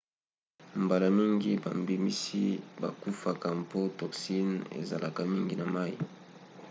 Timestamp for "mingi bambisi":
1.17-2.43